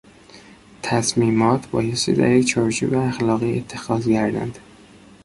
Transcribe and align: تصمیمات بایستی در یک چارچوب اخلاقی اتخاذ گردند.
تصمیمات 0.83 1.67
بایستی 1.67 2.13
در 2.13 2.31
یک 2.31 2.47
چارچوب 2.47 2.93
اخلاقی 2.93 3.57
اتخاذ 3.57 4.09
گردند. 4.09 4.59